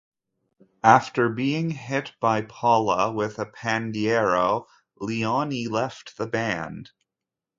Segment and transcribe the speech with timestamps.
[0.83, 4.65] After being hit by Paula with a pandeiro,
[4.99, 6.89] Leoni left the band.